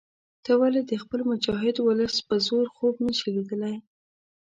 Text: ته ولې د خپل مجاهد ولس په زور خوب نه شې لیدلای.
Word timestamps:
ته 0.43 0.51
ولې 0.61 0.81
د 0.85 0.91
خپل 1.03 1.19
مجاهد 1.31 1.75
ولس 1.87 2.15
په 2.27 2.35
زور 2.47 2.65
خوب 2.75 2.95
نه 3.05 3.13
شې 3.19 3.29
لیدلای. 3.35 3.75